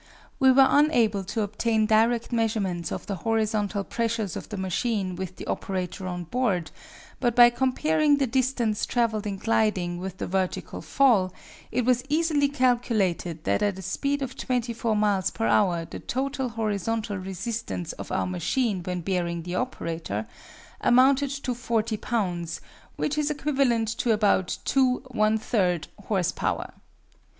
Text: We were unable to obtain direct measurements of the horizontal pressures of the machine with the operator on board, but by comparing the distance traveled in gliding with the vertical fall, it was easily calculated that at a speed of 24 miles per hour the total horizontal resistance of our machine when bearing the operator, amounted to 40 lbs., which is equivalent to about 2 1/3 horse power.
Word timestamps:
We 0.39 0.51
were 0.51 0.65
unable 0.67 1.23
to 1.25 1.41
obtain 1.43 1.85
direct 1.85 2.31
measurements 2.31 2.91
of 2.91 3.05
the 3.05 3.17
horizontal 3.17 3.83
pressures 3.83 4.35
of 4.35 4.49
the 4.49 4.57
machine 4.57 5.15
with 5.15 5.35
the 5.35 5.45
operator 5.45 6.07
on 6.07 6.23
board, 6.23 6.71
but 7.19 7.35
by 7.35 7.51
comparing 7.51 8.17
the 8.17 8.25
distance 8.25 8.87
traveled 8.87 9.27
in 9.27 9.37
gliding 9.37 9.99
with 9.99 10.17
the 10.17 10.25
vertical 10.25 10.81
fall, 10.81 11.31
it 11.71 11.85
was 11.85 12.03
easily 12.09 12.47
calculated 12.47 13.43
that 13.43 13.61
at 13.61 13.77
a 13.77 13.83
speed 13.83 14.23
of 14.23 14.35
24 14.35 14.95
miles 14.95 15.29
per 15.29 15.45
hour 15.45 15.85
the 15.85 15.99
total 15.99 16.49
horizontal 16.49 17.17
resistance 17.17 17.91
of 17.93 18.11
our 18.11 18.25
machine 18.25 18.81
when 18.81 19.01
bearing 19.01 19.43
the 19.43 19.53
operator, 19.53 20.25
amounted 20.83 21.29
to 21.29 21.53
40 21.53 21.97
lbs., 21.97 22.59
which 22.95 23.19
is 23.19 23.29
equivalent 23.29 23.87
to 23.99 24.11
about 24.13 24.57
2 24.65 25.03
1/3 25.13 25.85
horse 26.05 26.31
power. 26.31 26.73